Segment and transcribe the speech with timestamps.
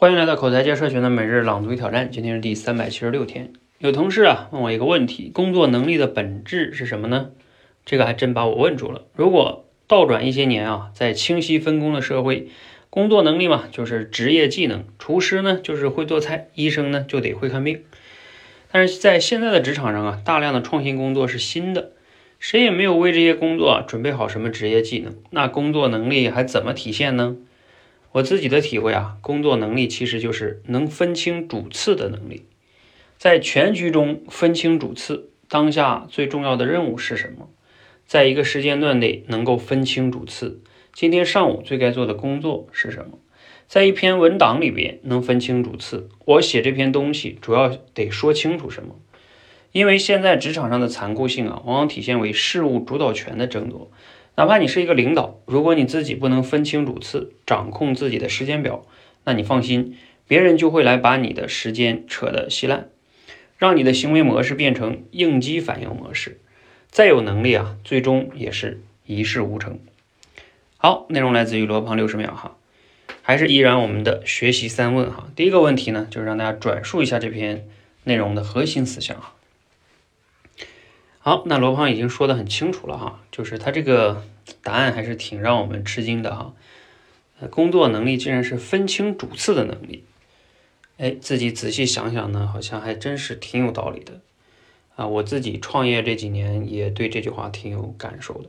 [0.00, 3.52] 欢迎来到口才界社群的每日朗读与挑战，今天是第三百七十六天。
[3.78, 7.30] 有同事啊问我一个问题：工作能力的本质是什么呢？
[7.84, 9.06] 这个还真把我问住了。
[9.16, 12.46] 如果倒转一些年啊，在清晰分工的社会，
[12.90, 17.82] 工作能力嘛就是职业技能，厨师呢就是会做菜，医生呢就得会看病。
[18.70, 21.90] 但是在现在的职场上啊，大量的创新工作是新的，
[22.38, 27.36] 谁也没有为这些工作准备好什么职业技能，那工作能力还怎么体现呢？
[28.12, 32.46] 我自己的体会啊，工作能力其实就是能分清主次的能力，
[33.18, 37.48] 在全局中分清主次，当下最重要的任务是什么？
[38.06, 40.62] 在一个时间段内能够分清主次，
[40.94, 43.18] 今天上午最该做的工作是什么？
[43.66, 48.96] 在一篇文档里边能分清主次，我写这篇东西主要得说清楚什么？
[49.72, 53.90] 因为现在职场上的残酷性啊，往往体现为事物主导权的争夺。
[54.38, 58.86] 哪怕你是一个领导，如果你自己不能分清主次，掌控自己的时间表，
[59.24, 59.96] 那你放心，
[60.28, 62.88] 别人就会来把你的时间扯得稀烂，
[63.56, 66.38] 让你的行为模式变成应激反应模式。
[66.88, 69.80] 再有能力啊，最终也是一事无成。
[70.76, 72.56] 好，内容来自于罗胖六十秒哈，
[73.22, 75.26] 还是依然我们的学习三问哈。
[75.34, 77.66] 第一个问题呢，就是让大家转述一下这篇
[78.04, 79.34] 内容的核心思想哈。
[81.20, 84.24] 好，那罗胖已经说的很清楚了哈，就是他这个
[84.62, 86.54] 答案还是挺让我们吃惊的哈。
[87.50, 90.04] 工作能力竟然是分清主次的能力，
[90.96, 94.20] 哎，自己仔细想想呢，好像还真是挺有道理的
[94.96, 95.06] 啊。
[95.06, 98.48] 我自己创业这几年也对这句话挺有感受的，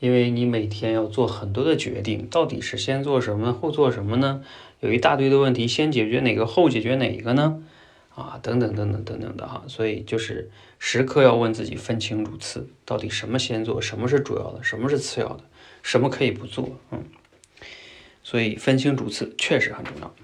[0.00, 4.42] 因为你每天要做很多的决定，到底是先做什么后做什么呢？
[4.80, 7.62] 有一大堆的问题，先解决哪个后解决哪一个呢？
[8.14, 10.48] 啊，等等等等等等的哈，所以就是
[10.78, 15.42] 时刻要问自己，分清主次，到底什么先做，什么是主要的，什么是次要的，
[15.82, 17.02] 什么可以不做，嗯，
[18.22, 20.14] 所以分清主次确实很重要。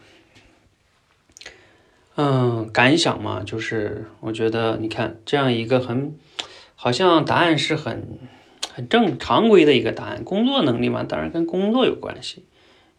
[2.14, 6.16] 嗯，感想嘛，就是我觉得你看这样一个很，
[6.77, 8.19] 好像答案是很
[8.72, 12.44] 很正常规的一个答案，工作能力嘛，当然跟工作有关系。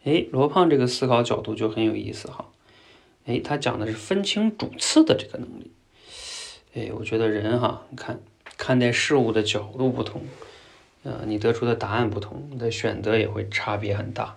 [0.04, 2.50] 哎，罗胖这个思考角度就很有意思哈。
[3.26, 5.70] 哎，他讲的是分清主次的这个能力。
[6.74, 8.20] 哎，我觉得人哈，看
[8.56, 10.22] 看待事物的角度不同，
[11.02, 14.36] 呃，你得出的答案不同，你的选择也会差别很大。